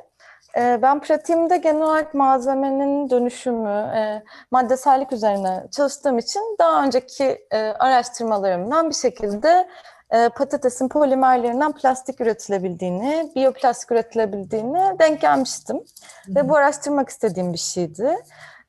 E, 0.56 0.78
ben 0.82 1.00
pratiğimde 1.00 1.56
genel 1.56 1.82
olarak 1.82 2.14
malzemenin 2.14 3.10
dönüşümü, 3.10 3.92
e, 3.96 4.22
maddesellik 4.50 5.12
üzerine 5.12 5.66
çalıştığım 5.70 6.18
için 6.18 6.56
daha 6.58 6.84
önceki 6.84 7.46
e, 7.50 7.58
araştırmalarımdan 7.58 8.90
bir 8.90 8.94
şekilde 8.94 9.68
e, 10.10 10.28
patatesin 10.28 10.88
polimerlerinden 10.88 11.72
plastik 11.72 12.20
üretilebildiğini, 12.20 13.32
biyoplastik 13.36 13.92
üretilebildiğini 13.92 14.98
denk 14.98 15.20
gelmiştim. 15.20 15.76
Hı-hı. 15.76 16.34
Ve 16.34 16.48
bu 16.48 16.56
araştırmak 16.56 17.08
istediğim 17.08 17.52
bir 17.52 17.58
şeydi. 17.58 18.16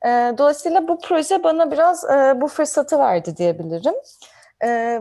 E, 0.06 0.08
dolayısıyla 0.38 0.88
bu 0.88 0.98
proje 0.98 1.42
bana 1.44 1.70
biraz 1.70 2.04
e, 2.04 2.40
bu 2.40 2.48
fırsatı 2.48 2.98
verdi 2.98 3.36
diyebilirim. 3.36 3.94
E, 4.64 5.00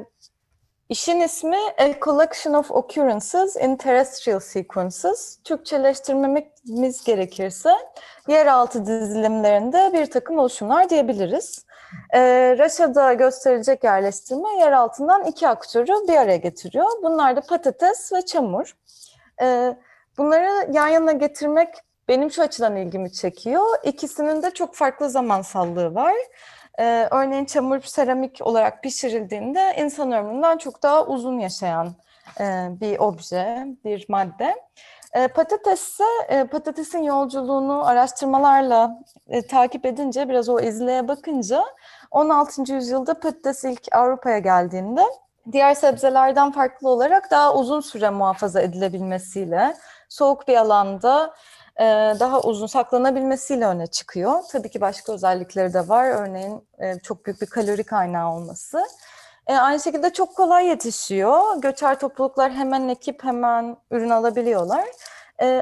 İşin 0.89 1.19
ismi 1.19 1.57
A 1.77 1.99
Collection 2.01 2.53
of 2.53 2.71
Occurrences 2.71 3.55
in 3.55 3.75
Terrestrial 3.75 4.39
Sequences. 4.39 5.39
Türkçeleştirmemiz 5.43 7.03
gerekirse 7.03 7.71
yeraltı 8.27 8.85
dizilimlerinde 8.85 9.91
bir 9.93 10.05
takım 10.05 10.39
oluşumlar 10.39 10.89
diyebiliriz. 10.89 11.65
Ee, 12.13 12.55
Raşa'da 12.57 13.13
gösterecek 13.13 13.83
yerleştirme 13.83 14.49
yer 14.59 14.71
altından 14.71 15.23
iki 15.25 15.47
aktörü 15.47 16.07
bir 16.07 16.17
araya 16.17 16.37
getiriyor. 16.37 16.85
Bunlar 17.03 17.35
da 17.35 17.41
patates 17.41 18.13
ve 18.13 18.21
çamur. 18.21 18.77
Ee, 19.41 19.75
bunları 20.17 20.71
yan 20.71 20.87
yana 20.87 21.11
getirmek 21.11 21.69
benim 22.09 22.31
şu 22.31 22.41
açıdan 22.41 22.75
ilgimi 22.75 23.13
çekiyor. 23.13 23.65
İkisinin 23.83 24.43
de 24.43 24.51
çok 24.51 24.75
farklı 24.75 25.09
zamansallığı 25.09 25.95
var. 25.95 26.13
Ee, 26.79 27.07
örneğin 27.11 27.45
çamur 27.45 27.81
seramik 27.81 28.39
olarak 28.41 28.83
pişirildiğinde 28.83 29.75
insan 29.79 30.11
ömründen 30.11 30.57
çok 30.57 30.83
daha 30.83 31.05
uzun 31.05 31.39
yaşayan 31.39 31.87
e, 32.39 32.43
bir 32.81 32.99
obje, 32.99 33.67
bir 33.85 34.05
madde. 34.09 34.55
E, 35.13 35.27
patates 35.27 35.81
ise 35.81 36.03
e, 36.29 36.43
patatesin 36.43 37.03
yolculuğunu 37.03 37.87
araştırmalarla 37.87 39.03
e, 39.27 39.47
takip 39.47 39.85
edince, 39.85 40.29
biraz 40.29 40.49
o 40.49 40.59
izleye 40.59 41.07
bakınca 41.07 41.63
16. 42.11 42.73
yüzyılda 42.73 43.13
patates 43.19 43.63
ilk 43.63 43.87
Avrupa'ya 43.91 44.39
geldiğinde 44.39 45.03
diğer 45.51 45.73
sebzelerden 45.73 46.51
farklı 46.51 46.89
olarak 46.89 47.31
daha 47.31 47.55
uzun 47.55 47.79
süre 47.79 48.09
muhafaza 48.09 48.61
edilebilmesiyle 48.61 49.75
soğuk 50.09 50.47
bir 50.47 50.57
alanda 50.57 51.33
e, 51.79 51.83
daha 52.19 52.41
uzun 52.41 52.67
saklanabilmesiyle 52.67 53.65
öne 53.65 53.87
çıkıyor. 53.87 54.41
Tabii 54.51 54.69
ki 54.69 54.81
başka 54.81 55.13
özellikleri 55.13 55.73
de 55.73 55.87
var. 55.87 56.05
Örneğin 56.05 56.67
e, 56.79 56.99
çok 56.99 57.25
büyük 57.25 57.41
bir 57.41 57.45
kalori 57.45 57.83
kaynağı 57.83 58.33
olması. 58.33 58.83
E, 59.47 59.55
aynı 59.55 59.79
şekilde 59.79 60.09
çok 60.09 60.35
kolay 60.35 60.67
yetişiyor. 60.67 61.41
Göçer 61.61 61.99
topluluklar 61.99 62.51
hemen 62.51 62.87
ekip 62.87 63.23
hemen 63.23 63.77
ürün 63.91 64.09
alabiliyorlar. 64.09 64.85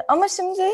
Ama 0.07 0.27
şimdi 0.27 0.71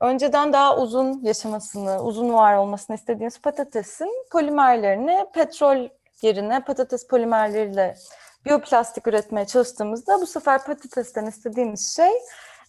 önceden 0.00 0.52
daha 0.52 0.76
uzun 0.76 1.20
yaşamasını, 1.22 2.02
uzun 2.02 2.34
var 2.34 2.56
olmasını 2.56 2.96
istediğimiz 2.96 3.40
patatesin 3.40 4.26
polimerlerini 4.32 5.26
petrol 5.34 5.88
yerine 6.22 6.60
patates 6.60 7.06
polimerleriyle 7.06 7.96
biyoplastik 8.44 9.06
üretmeye 9.06 9.46
çalıştığımızda 9.46 10.20
bu 10.20 10.26
sefer 10.26 10.64
patatesten 10.64 11.26
istediğimiz 11.26 11.96
şey 11.96 12.12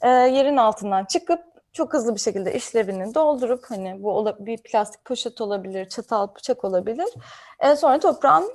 yerin 0.04 0.58
altından 0.58 1.06
çıkıp 1.06 1.55
çok 1.76 1.94
hızlı 1.94 2.16
bir 2.16 2.20
şekilde 2.20 2.54
işlevini 2.54 3.16
doldurup 3.16 3.66
hani 3.70 4.04
bu 4.04 4.36
bir 4.40 4.58
plastik 4.58 5.06
poşet 5.06 5.42
olabilir, 5.42 5.90
çatal 5.90 6.36
bıçak 6.36 6.66
olabilir. 6.66 7.08
E, 7.60 7.76
sonra 7.76 8.00
toprağın 8.00 8.52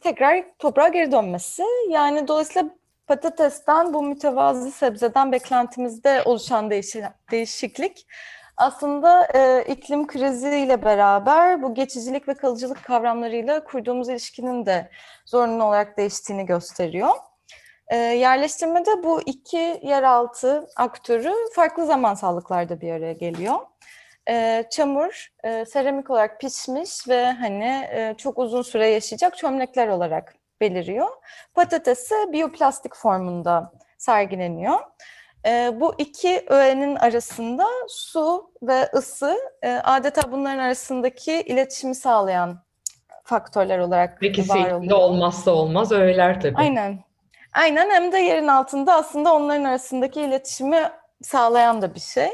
tekrar 0.00 0.44
toprağa 0.58 0.88
geri 0.88 1.12
dönmesi. 1.12 1.62
Yani 1.90 2.28
dolayısıyla 2.28 2.70
patatesten 3.06 3.94
bu 3.94 4.02
mütevazı 4.02 4.70
sebzeden 4.70 5.32
beklentimizde 5.32 6.22
oluşan 6.24 6.70
değişiklik 7.30 8.06
aslında 8.56 9.28
e, 9.34 9.64
iklim 9.68 10.06
kriziyle 10.06 10.84
beraber 10.84 11.62
bu 11.62 11.74
geçicilik 11.74 12.28
ve 12.28 12.34
kalıcılık 12.34 12.84
kavramlarıyla 12.84 13.64
kurduğumuz 13.64 14.08
ilişkinin 14.08 14.66
de 14.66 14.90
zorunlu 15.26 15.64
olarak 15.64 15.98
değiştiğini 15.98 16.46
gösteriyor. 16.46 17.10
E, 17.88 17.96
yerleştirmede 17.96 19.02
bu 19.02 19.20
iki 19.26 19.80
yeraltı 19.82 20.68
aktörü 20.76 21.32
farklı 21.54 21.86
zamansallıklarda 21.86 22.80
bir 22.80 22.92
araya 22.92 23.12
geliyor. 23.12 23.56
E, 24.28 24.64
çamur 24.70 25.28
e, 25.44 25.64
seramik 25.64 26.10
olarak 26.10 26.40
pişmiş 26.40 27.08
ve 27.08 27.32
hani 27.32 27.88
e, 27.92 28.14
çok 28.18 28.38
uzun 28.38 28.62
süre 28.62 28.88
yaşayacak 28.88 29.36
çömlekler 29.36 29.88
olarak 29.88 30.34
beliriyor. 30.60 31.08
Patates 31.54 32.02
ise 32.02 32.14
biyoplastik 32.32 32.96
formunda 32.96 33.72
sergileniyor. 33.98 34.78
E, 35.46 35.80
bu 35.80 35.94
iki 35.98 36.44
öğenin 36.48 36.96
arasında 36.96 37.66
su 37.88 38.50
ve 38.62 38.90
ısı 38.94 39.38
e, 39.62 39.70
adeta 39.70 40.32
bunların 40.32 40.58
arasındaki 40.58 41.32
iletişimi 41.32 41.94
sağlayan 41.94 42.58
faktörler 43.24 43.78
olarak 43.78 44.18
Peki, 44.20 44.48
var 44.48 44.70
oluyor. 44.70 44.98
olmazsa 44.98 45.50
olmaz 45.50 45.92
öğeler 45.92 46.40
tabii. 46.40 46.56
Aynen. 46.56 46.98
Aynen 47.52 47.90
hem 47.90 48.12
de 48.12 48.18
yerin 48.18 48.48
altında 48.48 48.94
aslında 48.94 49.34
onların 49.34 49.64
arasındaki 49.64 50.20
iletişimi 50.20 50.90
sağlayan 51.22 51.82
da 51.82 51.94
bir 51.94 52.00
şey. 52.00 52.30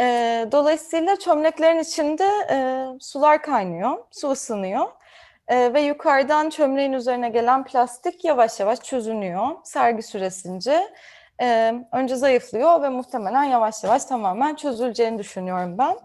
E, 0.00 0.04
dolayısıyla 0.52 1.18
çömleklerin 1.18 1.78
içinde 1.78 2.28
e, 2.50 2.86
sular 3.00 3.42
kaynıyor, 3.42 3.98
su 4.10 4.30
ısınıyor. 4.30 4.86
E, 5.48 5.74
ve 5.74 5.80
yukarıdan 5.80 6.50
çömleğin 6.50 6.92
üzerine 6.92 7.28
gelen 7.28 7.64
plastik 7.64 8.24
yavaş 8.24 8.60
yavaş 8.60 8.80
çözünüyor 8.80 9.48
sergi 9.64 10.02
süresince. 10.02 10.94
E, 11.42 11.74
önce 11.92 12.16
zayıflıyor 12.16 12.82
ve 12.82 12.88
muhtemelen 12.88 13.44
yavaş 13.44 13.84
yavaş 13.84 14.04
tamamen 14.04 14.54
çözüleceğini 14.54 15.18
düşünüyorum 15.18 15.78
ben. 15.78 15.96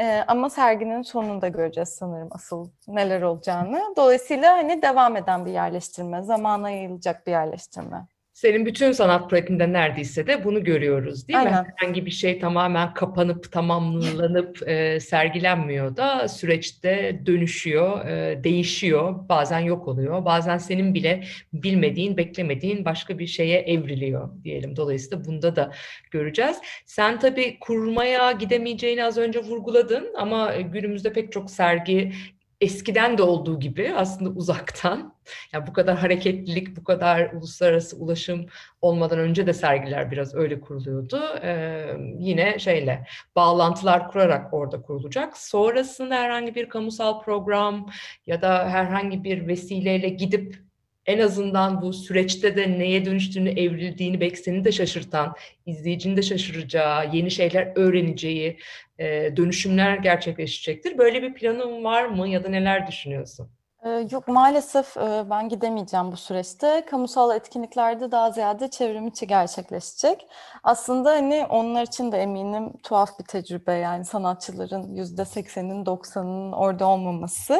E, 0.00 0.24
ama 0.28 0.50
serginin 0.50 1.02
sonunda 1.02 1.48
göreceğiz 1.48 1.88
sanırım 1.88 2.28
asıl 2.30 2.70
neler 2.88 3.22
olacağını. 3.22 3.94
Dolayısıyla 3.96 4.52
hani 4.56 4.82
devam 4.82 5.16
eden 5.16 5.46
bir 5.46 5.52
yerleştirme, 5.52 6.22
zamana 6.22 6.70
yayılacak 6.70 7.26
bir 7.26 7.32
yerleştirme. 7.32 8.06
Senin 8.40 8.66
bütün 8.66 8.92
sanat 8.92 9.30
pratiğinde 9.30 9.72
neredeyse 9.72 10.26
de 10.26 10.44
bunu 10.44 10.64
görüyoruz 10.64 11.28
değil 11.28 11.38
mi? 11.38 11.44
Aynen. 11.44 11.64
Herhangi 11.76 12.06
bir 12.06 12.10
şey 12.10 12.38
tamamen 12.38 12.94
kapanıp 12.94 13.52
tamamlanıp 13.52 14.62
e, 14.68 15.00
sergilenmiyor 15.00 15.96
da 15.96 16.28
süreçte 16.28 17.20
dönüşüyor, 17.26 18.06
e, 18.06 18.44
değişiyor, 18.44 19.28
bazen 19.28 19.58
yok 19.58 19.88
oluyor, 19.88 20.24
bazen 20.24 20.58
senin 20.58 20.94
bile 20.94 21.24
bilmediğin, 21.52 22.16
beklemediğin 22.16 22.84
başka 22.84 23.18
bir 23.18 23.26
şeye 23.26 23.60
evriliyor 23.60 24.30
diyelim. 24.44 24.76
Dolayısıyla 24.76 25.24
bunda 25.24 25.56
da 25.56 25.72
göreceğiz. 26.10 26.56
Sen 26.86 27.18
tabii 27.18 27.58
kurmaya 27.60 28.32
gidemeyeceğini 28.32 29.04
az 29.04 29.18
önce 29.18 29.38
vurguladın 29.38 30.14
ama 30.16 30.56
günümüzde 30.56 31.12
pek 31.12 31.32
çok 31.32 31.50
sergi 31.50 32.12
eskiden 32.60 33.18
de 33.18 33.22
olduğu 33.22 33.60
gibi 33.60 33.92
aslında 33.96 34.30
uzaktan. 34.30 35.14
Yani 35.52 35.66
bu 35.66 35.72
kadar 35.72 35.96
hareketlilik, 35.96 36.76
bu 36.76 36.84
kadar 36.84 37.32
uluslararası 37.32 37.96
ulaşım 37.96 38.46
olmadan 38.80 39.18
önce 39.18 39.46
de 39.46 39.52
sergiler 39.52 40.10
biraz 40.10 40.34
öyle 40.34 40.60
kuruluyordu. 40.60 41.20
Ee, 41.42 41.96
yine 42.18 42.58
şeyle 42.58 43.06
bağlantılar 43.36 44.08
kurarak 44.08 44.54
orada 44.54 44.82
kurulacak. 44.82 45.36
Sonrasında 45.36 46.14
herhangi 46.14 46.54
bir 46.54 46.68
kamusal 46.68 47.22
program 47.22 47.90
ya 48.26 48.42
da 48.42 48.68
herhangi 48.68 49.24
bir 49.24 49.46
vesileyle 49.46 50.08
gidip 50.08 50.69
en 51.10 51.18
azından 51.18 51.82
bu 51.82 51.92
süreçte 51.92 52.56
de 52.56 52.78
neye 52.78 53.04
dönüştüğünü, 53.04 53.50
evrildiğini 53.50 54.20
belki 54.20 54.36
seni 54.36 54.64
de 54.64 54.72
şaşırtan, 54.72 55.34
izleyicinin 55.66 56.16
de 56.16 56.22
şaşıracağı, 56.22 57.16
yeni 57.16 57.30
şeyler 57.30 57.72
öğreneceği 57.76 58.58
e, 58.98 59.36
dönüşümler 59.36 59.96
gerçekleşecektir. 59.96 60.98
Böyle 60.98 61.22
bir 61.22 61.34
planın 61.34 61.84
var 61.84 62.04
mı 62.04 62.28
ya 62.28 62.44
da 62.44 62.48
neler 62.48 62.86
düşünüyorsun? 62.86 63.50
Ee, 63.84 64.06
Yok 64.10 64.28
maalesef 64.28 64.96
e, 64.96 65.24
ben 65.30 65.48
gidemeyeceğim 65.48 66.12
bu 66.12 66.16
süreçte. 66.16 66.84
Kamusal 66.90 67.36
etkinliklerde 67.36 68.10
daha 68.10 68.30
ziyade 68.30 68.70
çevrim 68.70 69.06
içi 69.06 69.26
gerçekleşecek. 69.26 70.26
Aslında 70.62 71.10
hani 71.10 71.46
onlar 71.50 71.82
için 71.82 72.12
de 72.12 72.18
eminim 72.18 72.72
tuhaf 72.82 73.18
bir 73.18 73.24
tecrübe 73.24 73.72
yani 73.72 74.04
sanatçıların 74.04 74.94
yüzde 74.94 75.24
seksenin 75.24 75.86
doksanının 75.86 76.52
orada 76.52 76.86
olmaması. 76.88 77.58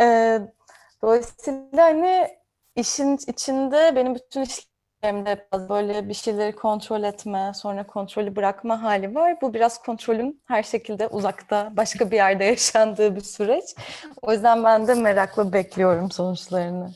Ee, 0.00 0.40
Dolayısıyla 1.02 1.84
hani 1.84 2.28
işin 2.76 3.18
içinde 3.26 3.92
benim 3.96 4.14
bütün 4.14 4.42
işlerimde 4.42 5.48
böyle 5.68 6.08
bir 6.08 6.14
şeyleri 6.14 6.52
kontrol 6.52 7.02
etme, 7.02 7.52
sonra 7.54 7.86
kontrolü 7.86 8.36
bırakma 8.36 8.82
hali 8.82 9.14
var. 9.14 9.40
Bu 9.40 9.54
biraz 9.54 9.82
kontrolün 9.82 10.42
her 10.46 10.62
şekilde 10.62 11.08
uzakta, 11.08 11.72
başka 11.76 12.10
bir 12.10 12.16
yerde 12.16 12.44
yaşandığı 12.44 13.16
bir 13.16 13.20
süreç. 13.20 13.64
O 14.22 14.32
yüzden 14.32 14.64
ben 14.64 14.88
de 14.88 14.94
merakla 14.94 15.52
bekliyorum 15.52 16.10
sonuçlarını. 16.10 16.90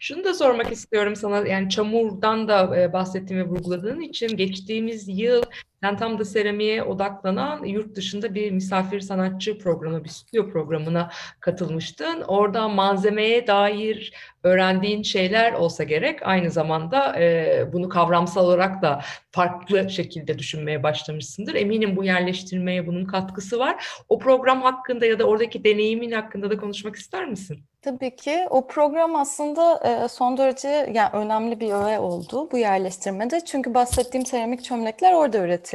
Şunu 0.00 0.24
da 0.24 0.34
sormak 0.34 0.72
istiyorum 0.72 1.16
sana 1.16 1.48
yani 1.48 1.70
çamurdan 1.70 2.48
da 2.48 2.80
e, 2.80 2.92
bahsettiğin 2.92 3.40
ve 3.40 3.44
vurguladığın 3.44 4.00
için 4.00 4.36
geçtiğimiz 4.36 5.08
yıl 5.08 5.42
sen 5.82 5.96
tam 5.96 6.18
da 6.18 6.24
seramiğe 6.24 6.82
odaklanan 6.82 7.64
yurt 7.64 7.96
dışında 7.96 8.34
bir 8.34 8.50
misafir 8.50 9.00
sanatçı 9.00 9.58
programı, 9.58 10.04
bir 10.04 10.08
stüdyo 10.08 10.50
programına 10.50 11.10
katılmıştın. 11.40 12.20
Orada 12.20 12.68
malzemeye 12.68 13.46
dair 13.46 14.12
öğrendiğin 14.42 15.02
şeyler 15.02 15.52
olsa 15.52 15.84
gerek. 15.84 16.18
Aynı 16.22 16.50
zamanda 16.50 17.20
e, 17.20 17.72
bunu 17.72 17.88
kavramsal 17.88 18.44
olarak 18.46 18.82
da 18.82 19.00
farklı 19.30 19.90
şekilde 19.90 20.38
düşünmeye 20.38 20.82
başlamışsındır. 20.82 21.54
Eminim 21.54 21.96
bu 21.96 22.04
yerleştirmeye 22.04 22.86
bunun 22.86 23.04
katkısı 23.04 23.58
var. 23.58 23.86
O 24.08 24.18
program 24.18 24.62
hakkında 24.62 25.06
ya 25.06 25.18
da 25.18 25.24
oradaki 25.24 25.64
deneyimin 25.64 26.12
hakkında 26.12 26.50
da 26.50 26.56
konuşmak 26.56 26.96
ister 26.96 27.26
misin? 27.26 27.58
Tabii 27.82 28.16
ki 28.16 28.46
o 28.50 28.66
program 28.66 29.16
aslında 29.16 29.80
e, 30.04 30.08
son 30.08 30.36
derece 30.36 30.68
yani 30.68 31.10
önemli 31.12 31.60
bir 31.60 31.72
öğe 31.72 31.98
oldu 31.98 32.48
bu 32.52 32.58
yerleştirmede. 32.58 33.44
Çünkü 33.44 33.74
bahsettiğim 33.74 34.26
seramik 34.26 34.64
çömlekler 34.64 35.12
orada 35.12 35.38
üretildi. 35.38 35.71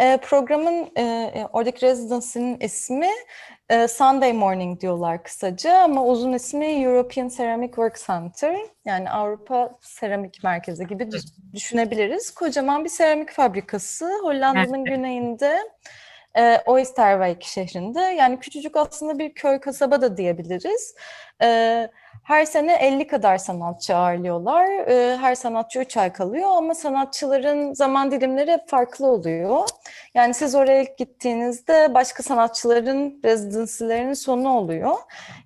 E, 0.00 0.16
programın 0.16 0.90
e, 0.98 1.32
oradaki 1.52 1.86
residency'nin 1.86 2.60
ismi 2.60 3.08
e, 3.68 3.88
Sunday 3.88 4.32
Morning 4.32 4.80
diyorlar 4.80 5.22
kısaca 5.22 5.78
ama 5.78 6.04
uzun 6.04 6.32
ismi 6.32 6.66
European 6.66 7.28
Ceramic 7.28 7.66
Work 7.68 7.96
Center 8.06 8.56
yani 8.84 9.10
Avrupa 9.10 9.70
Seramik 9.80 10.44
Merkezi 10.44 10.86
gibi 10.86 11.10
düş- 11.10 11.52
düşünebiliriz. 11.54 12.30
Kocaman 12.30 12.84
bir 12.84 12.88
seramik 12.90 13.30
fabrikası 13.30 14.18
Hollanda'nın 14.22 14.84
güneyinde. 14.84 15.58
E, 16.38 16.62
Oosterwijk 16.66 17.42
şehrinde. 17.44 18.00
Yani 18.00 18.40
küçücük 18.40 18.76
aslında 18.76 19.18
bir 19.18 19.34
köy 19.34 19.60
kasaba 19.60 20.00
da 20.02 20.16
diyebiliriz. 20.16 20.94
E, 21.42 21.88
her 22.28 22.44
sene 22.44 22.74
50 22.74 23.06
kadar 23.06 23.38
sanatçı 23.38 23.96
ağırlıyorlar. 23.96 24.66
E, 24.88 25.16
her 25.16 25.34
sanatçı 25.34 25.80
3 25.80 25.96
ay 25.96 26.12
kalıyor 26.12 26.48
ama 26.56 26.74
sanatçıların 26.74 27.74
zaman 27.74 28.10
dilimleri 28.10 28.58
farklı 28.66 29.06
oluyor. 29.06 29.68
Yani 30.14 30.34
siz 30.34 30.54
oraya 30.54 30.82
gittiğinizde 30.82 31.94
başka 31.94 32.22
sanatçıların 32.22 33.20
rezidansilerinin 33.24 34.12
sonu 34.12 34.48
oluyor. 34.48 34.96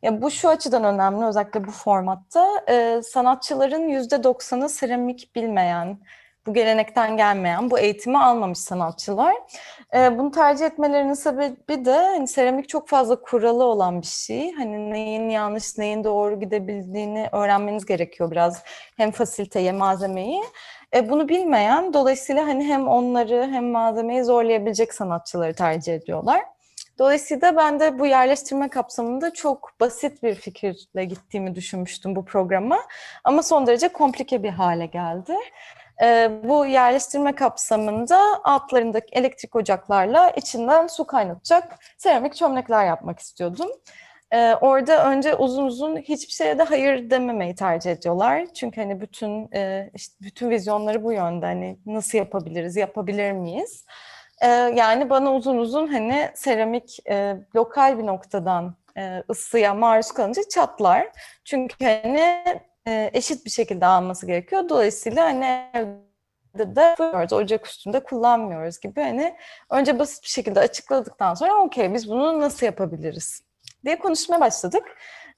Ya 0.03 0.23
bu 0.23 0.31
şu 0.31 0.49
açıdan 0.49 0.85
önemli 0.85 1.25
özellikle 1.25 1.65
bu 1.65 1.71
formatta. 1.71 2.49
E, 2.69 3.01
sanatçıların 3.03 3.89
%90'ı 3.89 4.69
seramik 4.69 5.37
bilmeyen, 5.37 5.99
gelenekten 6.53 7.17
gelmeyen, 7.17 7.71
bu 7.71 7.79
eğitimi 7.79 8.19
almamış 8.19 8.59
sanatçılar. 8.59 9.35
Ee, 9.95 10.19
bunu 10.19 10.31
tercih 10.31 10.67
etmelerinin 10.67 11.15
sebebi 11.15 11.85
de 11.85 11.93
hani 11.93 12.29
seramik 12.29 12.69
çok 12.69 12.89
fazla 12.89 13.23
kuralı 13.23 13.65
olan 13.65 14.03
bir 14.03 14.07
şey. 14.07 14.53
Hani 14.53 14.91
neyin 14.91 15.29
yanlış, 15.29 15.79
neyin 15.79 16.05
doğru 16.05 16.41
gidebildiğini 16.41 17.29
öğrenmeniz 17.33 17.87
gerekiyor 17.87 18.31
biraz. 18.31 18.63
Hem 18.97 19.11
fasiliteyi, 19.11 19.69
hem 19.69 19.77
malzemeyi. 19.77 20.43
E, 20.95 21.11
bunu 21.11 21.29
bilmeyen, 21.29 21.93
dolayısıyla 21.95 22.47
hani 22.47 22.65
hem 22.65 22.89
onları 22.89 23.49
hem 23.53 23.65
malzemeyi 23.65 24.25
zorlayabilecek 24.25 24.95
sanatçıları 24.95 25.55
tercih 25.55 25.95
ediyorlar. 25.95 26.41
Dolayısıyla 26.99 27.57
ben 27.57 27.81
de 27.81 27.99
bu 27.99 28.07
yerleştirme 28.07 28.69
kapsamında 28.69 29.33
çok 29.35 29.73
basit 29.81 30.23
bir 30.23 30.35
fikirle 30.35 31.05
gittiğimi 31.05 31.55
düşünmüştüm 31.55 32.17
bu 32.17 32.25
programa. 32.25 32.79
Ama 33.25 33.43
son 33.43 33.67
derece 33.67 33.89
komplike 33.89 34.43
bir 34.43 34.51
hale 34.51 34.87
geldi. 34.87 35.37
Ee, 36.03 36.31
bu 36.45 36.67
yerleştirme 36.67 37.35
kapsamında 37.35 38.19
altlarındaki 38.45 39.07
elektrik 39.13 39.57
ocaklarla 39.57 40.31
içinden 40.31 40.87
su 40.87 41.07
kaynatacak 41.07 41.79
seramik 41.99 42.35
çömlekler 42.35 42.87
yapmak 42.87 43.19
istiyordum. 43.19 43.69
Ee, 44.33 44.55
orada 44.61 45.11
önce 45.11 45.35
uzun 45.35 45.65
uzun 45.65 45.97
hiçbir 45.97 46.33
şeye 46.33 46.59
de 46.59 46.63
hayır 46.63 47.11
dememeyi 47.11 47.55
tercih 47.55 47.91
ediyorlar. 47.91 48.47
Çünkü 48.55 48.81
hani 48.81 49.01
bütün 49.01 49.53
e, 49.55 49.91
işte 49.95 50.15
bütün 50.21 50.51
vizyonları 50.51 51.05
bu 51.05 51.13
yönde. 51.13 51.47
Hani 51.47 51.79
nasıl 51.87 52.19
yapabiliriz, 52.19 52.77
yapabilir 52.77 53.33
miyiz? 53.33 53.87
Ee, 54.43 54.47
yani 54.49 55.11
bana 55.11 55.35
uzun 55.35 55.57
uzun 55.57 55.87
hani 55.87 56.31
seramik 56.35 56.99
e, 57.11 57.37
lokal 57.57 57.99
bir 57.99 58.07
noktadan 58.07 58.77
e, 58.99 59.23
ısıya 59.31 59.75
maruz 59.75 60.13
kalınca 60.13 60.43
çatlar. 60.51 61.09
Çünkü 61.45 61.85
hani 61.85 62.45
e, 62.89 63.11
eşit 63.13 63.45
bir 63.45 63.51
şekilde 63.51 63.87
alması 63.87 64.27
gerekiyor. 64.27 64.69
Dolayısıyla 64.69 65.25
hani 65.25 65.69
evde 65.75 66.77
de 66.77 66.81
yapıyoruz, 66.81 67.33
ocak 67.33 67.67
üstünde 67.67 68.01
kullanmıyoruz 68.03 68.81
gibi 68.81 69.01
hani 69.01 69.37
önce 69.71 69.99
basit 69.99 70.23
bir 70.23 70.29
şekilde 70.29 70.61
açıkladıktan 70.61 71.35
sonra 71.35 71.55
okey 71.55 71.95
biz 71.95 72.09
bunu 72.09 72.41
nasıl 72.41 72.67
yapabiliriz 72.67 73.43
diye 73.85 73.99
konuşmaya 73.99 74.41
başladık. 74.41 74.85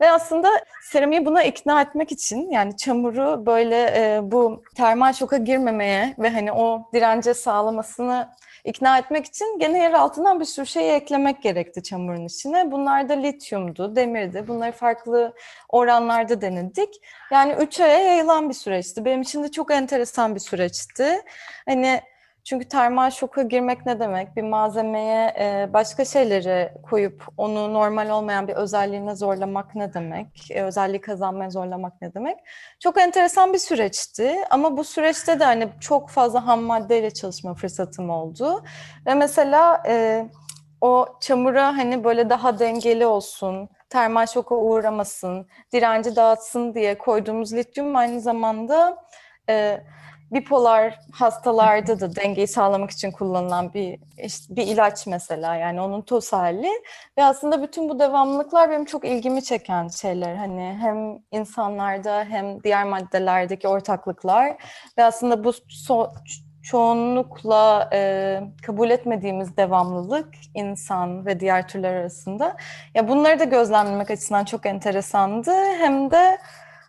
Ve 0.00 0.11
aslında 0.11 0.48
seramiği 0.83 1.26
buna 1.26 1.42
ikna 1.42 1.83
etmek 1.83 2.12
için 2.12 2.50
yani 2.50 2.76
çamuru 2.76 3.46
böyle 3.46 3.76
e, 3.96 4.20
bu 4.22 4.62
termal 4.76 5.12
şoka 5.12 5.37
girmemeye 5.37 6.14
ve 6.18 6.30
hani 6.30 6.52
o 6.52 6.90
dirence 6.92 7.35
sağlamasını 7.35 8.28
ikna 8.64 8.98
etmek 8.98 9.27
için 9.27 9.59
gene 9.59 9.79
yer 9.79 9.92
altından 9.92 10.40
bir 10.40 10.44
sürü 10.44 10.66
şey 10.66 10.96
eklemek 10.96 11.42
gerekti 11.42 11.83
çamurun 11.83 12.27
içine. 12.27 12.72
Bunlar 12.72 13.09
da 13.09 13.12
lityumdu, 13.12 13.96
demirdi. 13.96 14.44
Bunları 14.48 14.72
farklı 14.72 15.35
oranlarda 15.68 16.40
denedik. 16.40 17.00
Yani 17.33 17.53
üç 17.53 17.81
aya 17.81 17.98
yayılan 17.98 18.48
bir 18.48 18.55
süreçti. 18.55 19.05
Benim 19.05 19.22
için 19.22 19.42
de 19.42 19.50
çok 19.50 19.70
enteresan 19.70 20.35
bir 20.35 20.40
süreçti. 20.40 21.22
Hani 21.66 22.00
çünkü 22.44 22.68
termal 22.68 23.11
şoka 23.11 23.42
girmek 23.42 23.87
ne 23.87 24.00
demek? 24.00 24.37
Bir 24.37 24.42
malzemeye 24.42 25.35
e, 25.38 25.72
başka 25.72 26.04
şeyleri 26.04 26.72
koyup 26.83 27.24
onu 27.37 27.74
normal 27.74 28.09
olmayan 28.09 28.48
bir 28.48 28.54
özelliğine 28.54 29.16
zorlamak 29.16 29.74
ne 29.74 29.94
demek? 29.94 30.50
E, 30.50 30.62
özelliği 30.62 31.00
kazanmaya 31.00 31.50
zorlamak 31.50 32.02
ne 32.02 32.14
demek? 32.14 32.38
Çok 32.80 33.00
enteresan 33.00 33.52
bir 33.52 33.59
süreçti 33.59 34.37
ama 34.50 34.76
bu 34.76 34.85
süreçte 34.85 35.40
de 35.40 35.44
hani 35.44 35.68
çok 35.80 36.11
fazla 36.11 36.46
ham 36.46 36.62
maddeyle 36.62 37.11
çalışma 37.11 37.54
fırsatım 37.54 38.11
oldu. 38.11 38.64
Ve 39.07 39.14
mesela 39.14 39.83
e, 39.88 40.26
o 40.80 41.07
çamura 41.20 41.66
hani 41.66 42.04
böyle 42.04 42.30
daha 42.30 42.59
dengeli 42.59 43.07
olsun, 43.07 43.68
termal 43.88 44.26
şoka 44.26 44.54
uğramasın, 44.54 45.48
direnci 45.72 46.16
dağıtsın 46.16 46.74
diye 46.74 46.98
koyduğumuz 46.98 47.52
lityum 47.52 47.96
aynı 47.96 48.20
zamanda 48.20 49.04
e, 49.48 49.80
bipolar 50.35 50.99
hastalarda 51.12 52.01
da 52.01 52.16
dengeyi 52.16 52.47
sağlamak 52.47 52.90
için 52.90 53.11
kullanılan 53.11 53.75
bir 53.75 53.99
işte 54.18 54.57
bir 54.57 54.66
ilaç 54.66 55.07
mesela 55.07 55.57
yani 55.57 55.81
onun 55.81 56.03
toz 56.03 56.33
hali 56.33 56.70
ve 57.18 57.25
aslında 57.25 57.62
bütün 57.62 57.88
bu 57.88 57.99
devamlılıklar 57.99 58.70
benim 58.70 58.85
çok 58.85 59.05
ilgimi 59.05 59.44
çeken 59.44 59.88
şeyler 59.88 60.35
hani 60.35 60.79
hem 60.81 61.18
insanlarda 61.31 62.25
hem 62.25 62.62
diğer 62.62 62.85
maddelerdeki 62.85 63.68
ortaklıklar 63.68 64.57
ve 64.99 65.05
aslında 65.05 65.44
bu 65.44 65.53
so 65.68 66.12
çoğunlukla 66.64 67.90
e, 67.92 68.40
kabul 68.66 68.90
etmediğimiz 68.90 69.57
devamlılık 69.57 70.29
insan 70.55 71.27
ve 71.27 71.40
diğer 71.40 71.68
türler 71.68 71.94
arasında. 71.94 72.57
Ya 72.94 73.09
bunları 73.09 73.38
da 73.38 73.44
gözlemlemek 73.44 74.11
açısından 74.11 74.44
çok 74.44 74.66
enteresandı. 74.66 75.53
Hem 75.79 76.11
de 76.11 76.38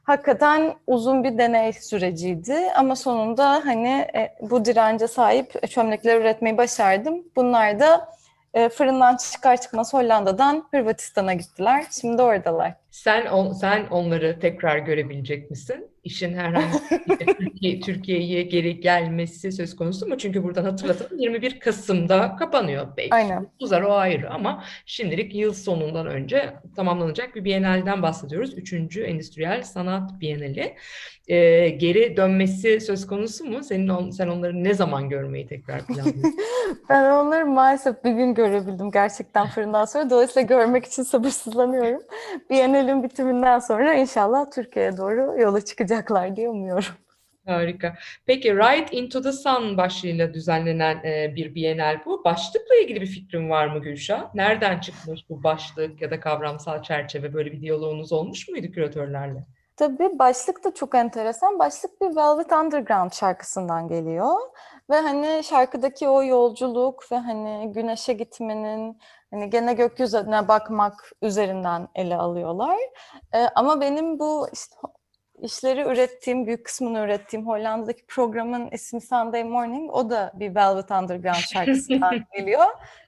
hakikaten 0.06 0.76
uzun 0.88 1.24
bir 1.24 1.38
deney 1.38 1.74
süreciydi 1.74 2.58
ama 2.76 2.96
sonunda 2.96 3.66
hani 3.66 4.08
e, 4.16 4.36
bu 4.42 4.66
dirence 4.66 5.08
sahip 5.08 5.70
çömlekler 5.70 6.22
üretmeyi 6.22 6.58
başardım. 6.58 7.24
Bunlar 7.36 7.80
da 7.80 8.10
e, 8.54 8.70
fırından 8.70 9.18
çıkar 9.18 9.62
çıkmaz 9.62 9.94
Hollanda'dan 9.94 10.68
Hırvatistan'a 10.72 11.34
gittiler. 11.34 11.86
Şimdi 12.02 12.22
oradalar. 12.22 12.74
Sen 12.92 13.26
on, 13.26 13.54
sen 13.54 13.88
onları 13.88 14.40
tekrar 14.40 14.78
görebilecek 14.78 15.52
misin? 15.52 15.88
İşin 16.06 16.34
herhangi 16.34 16.78
Türkiye, 17.38 17.80
Türkiye'ye 17.82 18.44
geri 18.44 18.80
gelmesi 18.80 19.52
söz 19.52 19.76
konusu 19.76 20.08
mu? 20.08 20.18
Çünkü 20.18 20.44
buradan 20.44 20.64
hatırlatalım 20.64 21.20
21 21.20 21.60
Kasım'da 21.60 22.36
kapanıyor. 22.36 22.88
Belki 22.98 23.16
Aynen. 23.16 23.48
uzar 23.60 23.82
o 23.82 23.94
ayrı 23.94 24.30
ama 24.30 24.64
şimdilik 24.86 25.36
yıl 25.36 25.54
sonundan 25.54 26.08
önce 26.08 26.54
tamamlanacak 26.76 27.36
bir 27.36 27.44
Bienal'den 27.44 28.02
bahsediyoruz. 28.02 28.54
Üçüncü 28.58 29.02
Endüstriyel 29.02 29.64
Sanat 29.64 30.22
Bienali. 30.22 30.76
Ee, 31.28 31.70
geri 31.70 32.18
dönmesi 32.18 32.82
söz 32.82 33.08
konusu 33.08 33.46
mu? 33.46 33.64
Senin 33.64 33.88
on, 33.88 34.10
sen 34.10 34.28
onları 34.28 34.64
ne 34.64 34.74
zaman 34.74 35.10
görmeyi 35.10 35.48
tekrar 35.48 35.86
planlıyorsun? 35.86 36.36
Ben 36.90 37.12
onları 37.12 37.46
maalesef 37.46 38.04
bir 38.04 38.12
gün 38.12 38.34
görebildim 38.34 38.92
gerçekten 38.92 39.48
fırından 39.48 39.86
sonra. 39.86 40.10
Dolayısıyla 40.10 40.48
görmek 40.48 40.86
için 40.86 41.04
sabırsızlanıyorum. 41.04 42.02
Biennial'in 42.50 43.04
bitiminden 43.04 43.60
sonra 43.60 43.94
inşallah 43.94 44.52
Türkiye'ye 44.52 44.98
doğru 44.98 45.42
yola 45.42 45.66
çıkacaklar 45.66 46.36
diye 46.36 46.50
umuyorum. 46.50 46.94
Harika. 47.46 47.96
Peki 48.26 48.56
Ride 48.56 48.98
into 48.98 49.22
the 49.22 49.32
Sun 49.32 49.78
başlığıyla 49.78 50.34
düzenlenen 50.34 51.04
e, 51.04 51.34
bir 51.36 51.56
Bienal 51.56 52.00
bu. 52.06 52.24
Başlıkla 52.24 52.76
ilgili 52.84 53.02
bir 53.02 53.08
fikrin 53.08 53.50
var 53.50 53.68
mı 53.68 53.80
Gülşah? 53.80 54.36
Nereden 54.36 54.80
çıkmış 54.80 55.30
bu 55.30 55.44
başlık 55.44 56.02
ya 56.02 56.12
da 56.12 56.20
kavramsal 56.20 56.82
çerçeve? 56.84 57.34
Böyle 57.34 57.52
bir 57.52 57.62
diyaloğunuz 57.62 58.12
olmuş 58.12 58.48
muydu 58.50 58.72
küratörlerle? 58.72 59.46
Tabii 59.78 60.20
başlık 60.20 60.64
da 60.64 60.74
çok 60.74 60.96
enteresan. 60.96 61.60
Başlık 61.60 62.02
bir 62.02 62.16
Velvet 62.16 62.52
Underground 62.52 63.12
şarkısından 63.12 63.88
geliyor. 63.88 64.36
Ve 64.90 65.00
hani 65.00 65.44
şarkıdaki 65.44 66.10
o 66.10 66.24
yolculuk 66.24 67.12
ve 67.12 67.18
hani 67.18 67.72
güneşe 67.74 68.14
gitmenin, 68.14 68.98
hani 69.32 69.50
gene 69.50 69.74
gökyüzüne 69.74 70.48
bakmak 70.48 71.12
üzerinden 71.22 71.88
ele 71.96 72.16
alıyorlar. 72.16 72.78
Ee, 73.34 73.48
ama 73.56 73.82
benim 73.82 74.20
bu 74.20 74.48
işte 74.54 74.76
işleri 75.42 75.82
ürettiğim, 75.82 76.48
büyük 76.48 76.66
kısmını 76.66 77.00
ürettiğim 77.00 77.48
Hollanda'daki 77.48 78.06
programın 78.08 78.70
ismi 78.72 79.02
Sunday 79.02 79.44
Morning. 79.44 79.92
O 79.94 80.10
da 80.10 80.32
bir 80.36 80.56
Velvet 80.56 80.92
Underground 80.92 81.36
şarkısından 81.54 82.16
geliyor. 82.34 82.66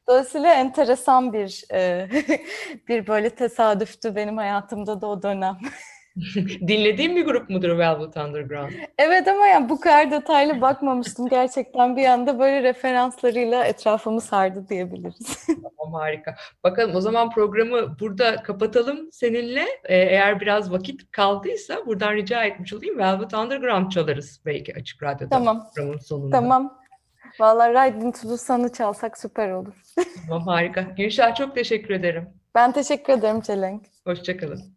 Dolayısıyla 0.08 0.54
enteresan 0.54 1.34
bir 1.34 1.66
e, 1.74 2.10
bir 2.88 3.08
böyle 3.08 3.30
tesadüftü 3.30 4.16
benim 4.16 4.38
hayatımda 4.38 5.02
da 5.02 5.08
o 5.08 5.24
dönem. 5.24 5.58
Dinlediğin 6.68 7.16
bir 7.16 7.26
grup 7.26 7.50
mudur 7.50 7.78
Velvet 7.78 8.18
Underground? 8.18 8.72
Evet 8.98 9.28
ama 9.28 9.48
yani 9.48 9.70
bu 9.70 9.80
kadar 9.80 10.12
detaylı 10.12 10.62
bakmamıştım. 10.62 11.30
Gerçekten 11.30 11.98
bir 11.98 12.06
anda 12.06 12.40
böyle 12.40 12.64
referanslarıyla 12.64 13.66
etrafımı 13.66 14.22
sardı 14.22 14.70
diyebiliriz. 14.70 15.48
Tamam 15.78 15.94
harika. 15.94 16.36
Bakalım 16.64 16.96
o 16.96 17.02
zaman 17.02 17.30
programı 17.30 18.00
burada 18.00 18.36
kapatalım 18.44 19.12
seninle. 19.12 19.62
Ee, 19.84 19.96
eğer 19.96 20.40
biraz 20.40 20.72
vakit 20.72 21.12
kaldıysa 21.12 21.86
buradan 21.86 22.14
rica 22.14 22.44
etmiş 22.44 22.74
olayım. 22.74 22.98
Velvet 23.00 23.34
Underground 23.34 23.92
çalarız 23.92 24.42
belki 24.46 24.76
Açık 24.76 25.04
Radyo'da 25.04 25.30
Tamam. 25.30 25.68
programın 25.76 25.98
sonunda. 25.98 26.36
Tamam. 26.36 26.78
Vallahi 27.40 27.72
Ride 27.72 28.06
into 28.06 28.30
the 28.30 28.38
Sun'ı 28.38 28.74
çalsak 28.74 29.18
süper 29.18 29.52
olur. 29.52 29.74
Tamam 30.28 30.48
harika. 30.48 30.82
Gülşah 30.82 31.36
çok 31.36 31.56
teşekkür 31.56 31.94
ederim. 31.94 32.30
Ben 32.56 32.72
teşekkür 32.72 33.14
ederim 33.14 33.42
Çelenk. 33.42 33.84
Hoşçakalın. 34.06 34.77